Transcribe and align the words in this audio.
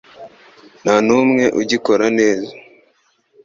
nta 0.83 0.95
n’umwe 1.05 1.43
ugikora 1.61 2.05
neza 2.19 2.53